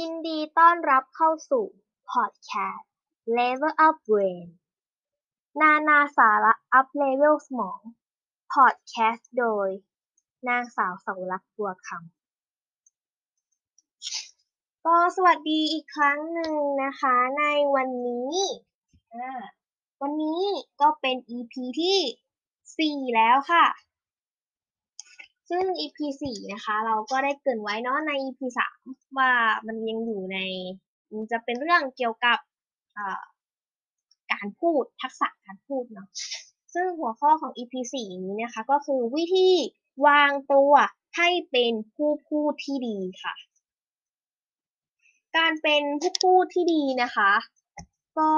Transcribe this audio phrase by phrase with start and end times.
[0.00, 1.66] ยินดีต้อนรับเข้าสู่
[2.10, 2.90] พอดแคสต์
[3.36, 4.46] Level Up Brain
[5.60, 7.80] นานาสาระ up level สมอง
[8.52, 9.68] พอดแคสต์โดย
[10.48, 12.00] นางสาวสาวรักษ์บัวคำ
[14.84, 17.44] ก็สวัสดีอีกครั้งหนึ่งนะคะใน
[17.74, 18.34] วันนี้
[20.00, 20.42] วันนี้
[20.80, 23.66] ก็เป็น EP ที่ 4 แล้วค่ะ
[25.50, 28.40] ซึ่ง EP 4นะคะ เราก็ได้เกรินไว้เนาะใน EP
[28.80, 29.30] 3 ว่า
[29.66, 30.38] มันยังอยู่ใน
[31.12, 32.38] มันจะเป็นเรื่องเกี่ยวกับ
[34.32, 36.08] การพูดทักษะการพูดเนาะ
[36.74, 39.48] ซึ่งหัวข้อของ EP 4 นี้นะคะ ก็คือวิธี
[40.06, 40.72] วางตัว
[41.16, 43.34] ให้เป็นผู้พูดที่ดีค่ะ
[45.36, 47.30] การเป็นผู้พูดที่ดีนะคะ
[48.18, 48.32] ก็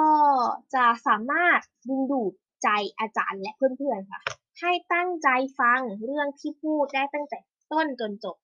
[0.74, 2.32] จะสามารถดึงดูด
[2.62, 2.68] ใจ
[2.98, 4.20] อาจารย์และเพื่อนๆค่ะ
[4.62, 7.38] ให้ตั้งใจฟังเรื่องที่พูดได้ตั้งแต่
[7.72, 8.36] ต้นจนจบ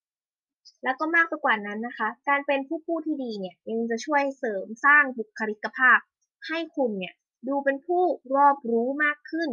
[0.85, 5.99] แล้วก็มากไปกว่านั้นนะคะ การเป็นผู้พูดที่ดีเนี่ยยังจะช่วยเสริมสร้างบุคลิกภาพ
[6.47, 7.15] ให้คุณเนี่ย
[7.49, 8.03] ดูเป็นผู้
[8.37, 9.51] รอบรู้มากขึ้น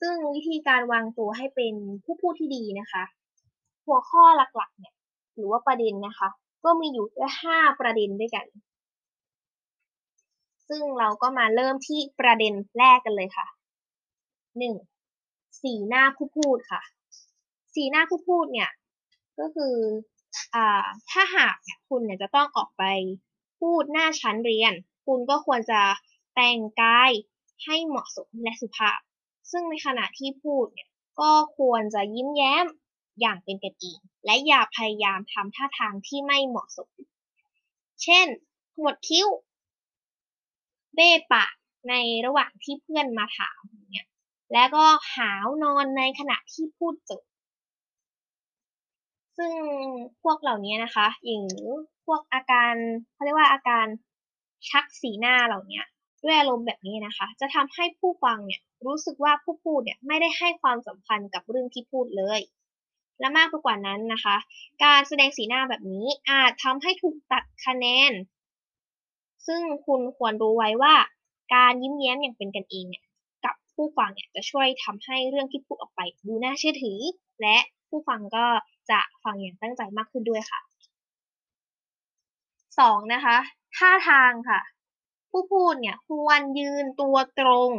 [0.00, 1.74] ซึ่งวิธีการวางตัวให้เป็น
[2.04, 3.04] ผู้พูดที่ดีนะคะ
[3.86, 4.94] หัวข้อหลักๆเนี่ย
[5.34, 6.28] หรือว่าประเด็นนะคะ
[6.64, 8.46] ก็มีอยู่แค่ห้าประเด็นด้วยกัน
[10.68, 13.46] ซึ่งเราก็มาเริ่มที่ประเด็นแรกกันเลยค่ะ
[14.58, 14.74] หนึ่ง
[15.60, 16.82] สีหน้าผู้พูดค่ะ
[17.74, 18.70] สีหน้าผู้พูดเนี่ย
[19.38, 19.74] ก็คือ
[20.54, 22.84] อ่าถ้าหากเนี่ยคุณเนี่ยจะต้องออกไป
[23.60, 24.72] พูดหน้าชั้นเรียน
[25.06, 25.80] คุณก็ควรจะ
[26.34, 27.10] แต่งกาย
[27.64, 28.98] ให้เหมาะสมและสุภาพ
[29.50, 30.88] ซึ่งในขณะที่พูดเนี่ย
[31.20, 32.66] ก็ควรจะยิ้มแย้ม
[33.20, 36.90] อย่างเป็นกันเอง และอย่าพยายามทำท่าทางที่ไม่เหมาะสม
[38.02, 38.26] เช่น
[38.74, 39.28] ขมวดคิ้ว
[40.94, 41.52] เบ้ปาก
[41.88, 41.94] ใน
[42.26, 44.06] ระหว่างที่เพื่อนมาถามเนี่ย
[44.52, 47.22] และก็หาวนอนในขณะที่พูดจบ
[49.38, 49.52] ซึ่ง
[50.22, 51.44] พวกเหล่านี้นะคะอย่าง
[52.06, 52.74] พวกอาการ
[53.14, 53.86] เขาเรียกว่าอาการ
[54.70, 55.80] ชักสีหน้าเหล่านี้
[56.24, 62.40] ด้วยอารมณ์แบบนี้นะคะ จะทำให้ผู้ฟังเนี่ยรู้สึกว่าผู้พูดเนี่ยไม่ได้ให้ความสำคัญกับเรื่องที่พูดเลย
[63.20, 64.36] และมากไปกว่านั้นนะคะ
[64.84, 68.12] การแสดงสีหน้าแบบนี้อาจทำให้ถูกตัดคะแนน
[69.46, 70.94] ซึ่งคุณควรรู้ไว้ว่า
[71.54, 73.04] การยิ้มแย้มอย่างเป็นกันเองเนี่ย
[73.74, 76.98] ผู้ฟังเนี่ยจะช่วยทำให้เรื่องที่พูดออกไปดูน่าเชื่อถือ
[77.42, 77.56] และ
[77.88, 78.46] ผู้ฟังก็
[78.90, 80.60] จะฟังอย่างตั้งใจมากขึ้นด้วยค่ะ
[82.78, 83.38] สองนะคะ
[83.76, 84.60] ท่าทางค่ะ
[85.30, 87.70] ผู้พูดเนี่ยควรยืนตัวตรง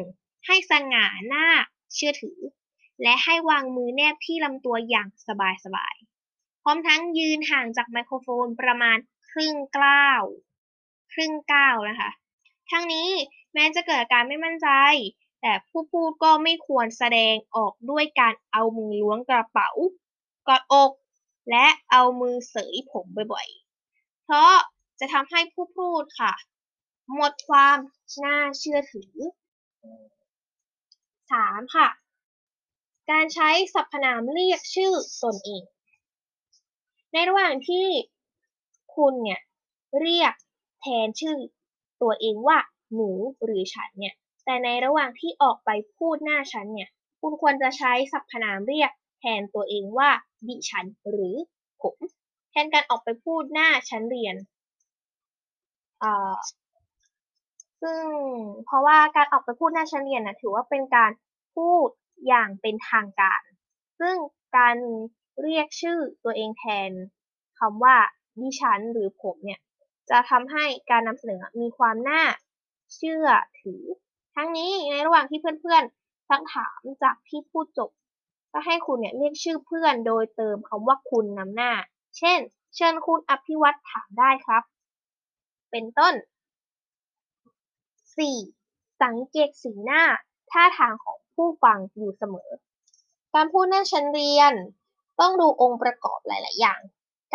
[0.45, 1.47] ให้สง่าหน้า
[1.93, 2.39] เชื่อถือ
[3.01, 8.97] และให้วางมือแนบที่ลำตัวอย่างสบายๆพร้อมทั้งยืนห่างจากไมโครโฟนประมาณ
[9.31, 10.23] ครึ่งก้าว
[11.13, 12.11] ครึ่งก้าวนะคะ
[12.71, 13.09] ทั้งนี้
[13.53, 14.67] แม้จะเกิดอาการไม่มั่นใจ
[15.45, 19.69] แต่ผู้พูดก็ไม่ควรแสดงออกด้วยการเอามือล้วงกระเป๋า
[20.47, 20.91] กอดอก
[21.49, 24.53] และเอามือเสยผมบ่อยๆ เพราะ
[24.99, 26.33] จะทำให้ผู้พูดค่ะ
[27.13, 27.77] หมดความ
[28.23, 29.13] น่าเชื่อถือ
[30.83, 31.75] 3.
[31.75, 31.89] ค่ะ
[33.11, 34.93] การใช้สรรพนามเรียกชื่อ
[35.23, 35.63] ตนเอง
[37.11, 37.87] ในระหว่างที่
[38.95, 39.41] คุณเนี่ย
[39.99, 40.33] เรียก
[40.81, 41.35] แทนชื่อ
[42.01, 42.57] ตัวเองว่า
[42.93, 43.09] หนู
[43.43, 44.15] หรือฉันเนี่ย
[44.45, 46.89] แต่ในระหว่างที่ออกไปพูดหน้าฉันเนี่ย
[47.21, 50.09] คุณควรจะใช้สรรพนามเรียกแทนตัวเองว่า
[50.47, 51.35] ดิฉันหรือ
[51.81, 51.95] ผม
[52.51, 54.35] แทนการออกไปพูดหน้าชั้นเรียน
[57.81, 58.03] ซึ่ง
[58.65, 61.11] เพราะว่าการออกไปพูดหน้าชั้นเรียนนะถือว่าเป็นการ
[61.55, 61.89] พูด
[62.27, 63.41] อย่างเป็นทางการ
[63.99, 64.15] ซึ่ง
[64.57, 64.75] การ
[65.41, 66.91] เรียกชื่อตัวเองแทน
[67.59, 67.95] คำว่า
[68.41, 69.59] ดิฉันหรือผมเนี่ย
[70.09, 72.23] จะทำให้การนำเสนอมีความน่า
[72.95, 73.27] เชื่อ
[73.61, 73.83] ถือ
[74.35, 77.89] ทั้งนี้ในระหว่างที่เพื่อนๆซักถามจากที่พูดจบ
[78.51, 81.71] ก็ให้คุณเนี่ยเรียกชื่อเพื่อนโดยเติมคำว่าคุณนำหน้า
[82.17, 82.39] เช่น
[82.75, 84.63] เชิญคุณอภิวัตถามได้ครับ
[85.71, 86.13] เป็นต้น
[88.17, 89.03] 4.
[89.03, 90.03] สังเกตสีหน้า
[90.51, 92.49] ท่าทางของผู้ฟังอยู่เสมอ
[93.33, 94.53] การพูดหน้าชั้นเรียน
[95.19, 96.79] ต้องดูองค์ประกอบหลาย ๆ อย่าง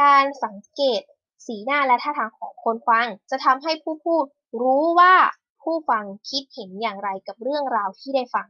[0.02, 1.02] การสังเกต
[1.46, 4.24] สีหน้าและท่าทางของคนฟัง จะทำให้ผู้พูด
[4.62, 5.14] รู้ว่า
[5.62, 8.48] ผู้ฟังคิดเห็นอย่างไรกับเรื่องราวที่ได้ฟัง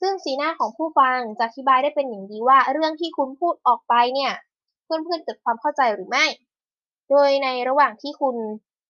[0.00, 4.32] ซึ่งสีหน้าของผู้ฟังจะอธิบายได้เป็นอย่างดีว่า เรื่องที่คุณพูดออกไปเนี่ย
[4.84, 6.24] เพื่อนๆเกิดความเข้าใจหรือไม่
[7.10, 8.36] โดยในระหว่างที่คุณ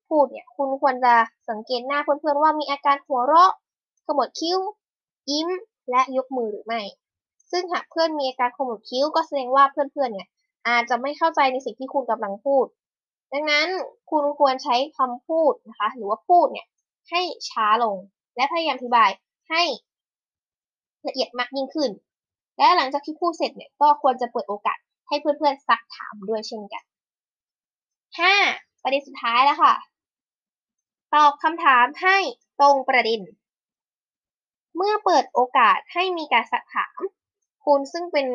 [0.09, 1.15] พูดเนี่ยคุณควรจะ
[1.51, 3.53] สังเกตหน้าเพื่อนๆว่ามีอาการหัวเราะ
[4.07, 4.59] ขมวดคิ้ว
[5.31, 5.49] ยิ้ม
[5.91, 6.83] และยกมือหรือไม่
[7.51, 10.29] ซึ่งหากเพื่อนมีอาการขมวดคิ้วก็แสดงว่าเพื่อนๆเนี่ย
[10.69, 12.67] อาจจะไม่เข้าใจในสิ่งที่คุณกำลังพูด
[13.33, 13.69] ดังนั้น
[14.11, 16.67] คุณควรใช้คำพูดนะคะ หรือว่าพูดเนี่ย
[17.11, 17.97] ให้ช้าลง
[18.37, 19.11] และพยายามอธิบาย
[19.51, 19.63] ให้
[21.07, 21.91] ละเอียดมากยิ่งขึ้น
[22.59, 24.79] และหลังจากที่พูดเสร็จเนี่ยก็ควรจะเปิดโอกาส
[25.09, 26.85] ให้เพื่อนๆซักถามด้วยเช่นกัน
[28.03, 28.83] 5.
[28.83, 29.75] ประเด็นสุดท้ายแล้วค่ะ
[31.15, 32.17] ตอบคำถามให้
[32.61, 33.21] ตรงประเด็น
[34.77, 36.99] เมื่อเปิดโอกาสให้มีการสักถาม
[37.65, 38.29] คุณซึ่งเป็น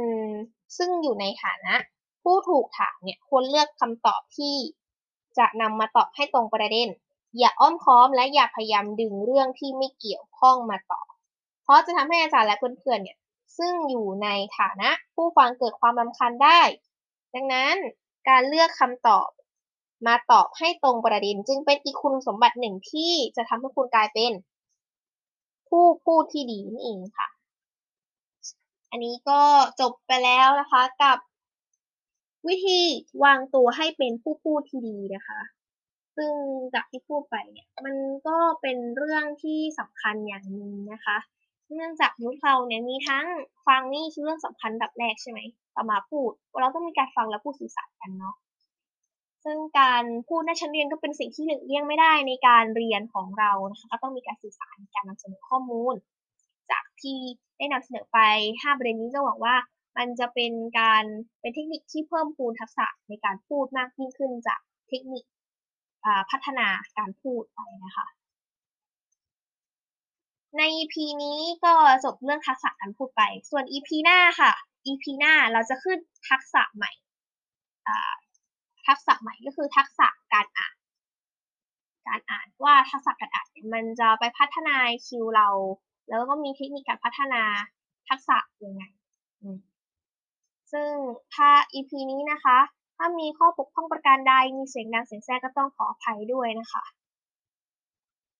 [0.77, 1.75] ซึ่งอยู่ในฐานะ
[2.23, 4.55] ผู้ถูกถามเนี่ยควรเลือกคำตอบที่
[5.37, 6.89] จะนำมาตอบให้ตรงประเด็น
[7.37, 11.07] อย่าอ้อมค้อมและอย่าพยายามดึงเรื่องที่ไม่เกี่ยวข้องมาตอบ
[11.63, 13.17] เพราะจะทำให้อาจารย์และเพื่อนๆเนี่ย
[13.57, 14.27] ซึ่งอยู่ใน
[14.57, 16.61] ฐานะผู้ฟังเกิดความรำคาญได้
[17.35, 17.75] ดังนั้น
[18.29, 19.27] การเลือกคำตอบ
[20.07, 24.31] มาตอบให้ตรงประเด็นจึงเป็นอีกคุณสมบัติหนึ่งที่จะทำให้คุณกลายเป็น
[25.69, 27.27] ผู้พูดที่ดีนี่เองค่ะ
[28.89, 29.41] อันนี้ก็
[29.79, 31.17] จบไปแล้วนะคะกับ
[32.47, 32.79] วิธี
[33.23, 35.39] วางตัวให้เป็นผู้พูดที่ดีนะคะ
[36.17, 36.33] ซึ่ง
[36.73, 37.95] จากที่พูดไปเนี่ยมัน
[38.27, 41.17] ก็เป็นเรื่องที่สำคัญอย่างหนึ่งนะคะ
[41.75, 43.25] เนื่องจากยุคเราเนี่ยมีทั้ง
[43.67, 45.39] ฟังนี่คือเรื่องสำคัญดับแรกใช่ไหม
[45.75, 46.31] ต่อมาพูด
[46.61, 48.35] เราต้องมีการฟังและพูดสื่อสารกันเนาะ
[49.43, 55.95] ซึ่งการพูดในชั้นเรียนก็เป็นสิ่งที่หลีกเลี่ยงไม่ได้ในการเรียนของเรานะคะก็ต้องมีการสื่อสารการนำเสนอข้อมูล
[56.71, 57.17] จากที่
[57.57, 58.19] ได้นำเสนอไป
[58.53, 59.55] 5ประเด็นนี้ก็หวังว่า
[59.97, 61.03] มันจะเป็นการ
[61.41, 64.59] เป็นเทคนิคที่เพิ่มพูนทักษะในการพูดมากยิ่งขึ้นจาก
[64.89, 65.23] เทคนิค
[66.31, 66.67] พัฒนา
[66.97, 68.07] การพูดไปนะคะ
[70.57, 71.73] ใน EP นี้ก็
[72.03, 74.51] จบเรื่องทักษะการพูดไป ส่วน EP หน้าค่ะ
[74.87, 75.97] EP หน้าเราจะขึ้น
[76.29, 76.91] ทักษะใหม่
[78.87, 80.75] ทักษะใหม่ก็คือทักษะการอ่าน
[82.07, 84.75] การอ่านว่าทักษะการอ่านมันจะไปพัฒนา
[85.07, 85.49] คิวเรา
[86.09, 87.41] แล้วก็มีเทคนิคการพัฒนา
[88.09, 88.83] ทักษะยังไง
[90.71, 90.91] ซึ่ง
[91.35, 92.57] ถ้า EP นี้นะคะ
[92.97, 96.83] ถ้ามีข้อบกพร่องประการใดมีเสียงดังเสียงแทรกก็ต้องขออภัยด้วยนะคะ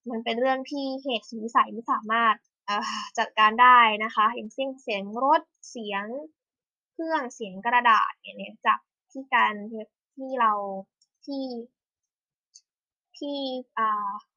[0.09, 2.36] มันเป็นเรื่องที่เหตุสุดวิสัยไม่สามารถ
[3.18, 6.06] จัดการได้นะคะ อย่างเช่นเสียงรถเสียง
[6.94, 8.80] เครื่องเสียงกระดาษเนี่ยจาก
[9.12, 9.54] ที่การ
[10.15, 10.54] ที่เรา
[11.25, 11.45] ที่
[13.18, 13.39] ที่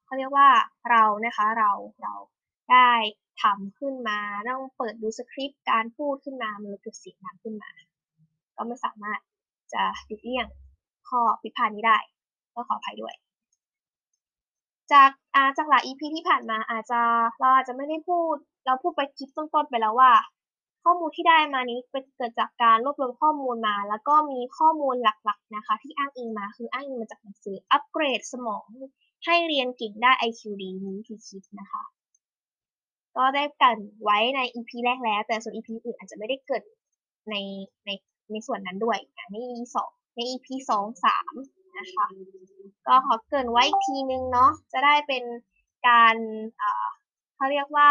[0.05, 0.49] เขาเรียกว่า
[0.89, 1.71] เรานะคะเรา
[2.01, 2.13] เรา
[2.71, 2.91] ได้
[3.41, 4.19] ทำขึ้นมา
[4.49, 7.71] ต้องเปิดดูสคริปต์การพูดขึ้นมามันเกิดเสียงดังขึ้นมา
[8.55, 9.19] ก็ไม่สามารถ
[9.73, 10.47] จะหลีกเลี่ยง
[11.09, 11.97] ข้อผิดพลาดนี้ได้
[12.55, 13.13] ก็ขออภัยด้วย
[14.91, 17.01] จากอาจากหลาย EP ที่ผ่านมาอาจจะ
[17.39, 18.35] เราอาจจะไม่ได้พูด
[18.65, 20.11] เราพูดไปคลิปต้นๆไปแล้วว่า
[20.83, 28.65] ข้อมูลที่ได้มานี้เป็นเกิดจากการรวบรวมข้อมูลมา แล้วก็มีข้อมูลหลักๆนะคะ ที่อ้างอิงมาคืออ้างอิงมาจากหนังสืออัปเกรดสมอง
[29.25, 31.83] ให้เรียนเก่งได้ IQ ดีนี้ที่คิดนะคะ
[33.17, 36.63] ก็ได้กันไว้ใน EP แรกแล้ว แต่ส่วน EP อื่นอาจจะไม่ได้เกิด
[37.29, 37.35] ใน
[37.85, 37.89] ใน
[38.31, 38.97] ในส่วนนั้นด้วย
[39.31, 41.33] ใน EP สองใน EP สองสาม
[41.77, 42.07] นะคะ
[42.87, 45.23] ก็ขอเกินไว้อีกทีนึงเนาะจะได้เป็น
[45.87, 46.15] การ
[47.35, 47.89] เขาเรียกว่า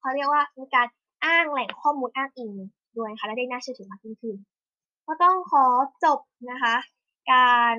[0.00, 0.86] เขาเรียกว่ามีการ
[1.24, 2.52] อ้างแหล่งข้อมูลอ้างอิง
[2.98, 4.36] ด้วยค่ะและได้น่าเชื่อถือมากยิ่งขึ้น
[5.06, 5.64] ก็ต้องขอ
[6.04, 6.20] จบ
[6.50, 6.76] นะคะ
[7.32, 7.76] การ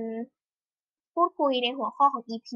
[1.14, 2.50] พูดคุยในหัวข้อของ EP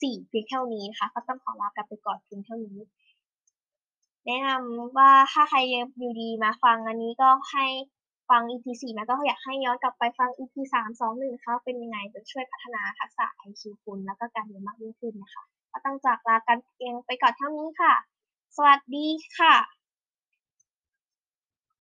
[0.00, 2.78] 4เพียงเท่านี้นะคะ ก็ต้องขอลากันไปก่อนเพียงเท่านี้
[4.26, 5.72] แนะนำว่าถ้าใครอ
[6.02, 7.66] ยู่ดีมาฟังอันนี้ก็ให้
[8.30, 15.42] ฟัง EP 4มาก็อยากให้ย้อนกลับไปฟัง EP 3 2 1นะคะเป็นยังไงจะช่วยพัฒนาทักษะ IQ คุณแล้วก็การเรียนมากยิ่งขึ้นนะคะ
[15.72, 17.94] ก็ต้องจากลากันเพียงไปก่อนเท่านี้ค่ะ
[18.56, 19.06] สวัสดี
[19.38, 19.54] ค่ะ